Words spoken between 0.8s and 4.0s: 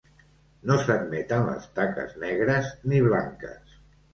s'admeten les taques negres ni blanques.